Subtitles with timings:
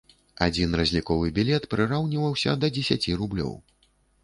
[0.45, 3.57] Адзін разліковы білет прыраўніваўся да дзесяці рублёў.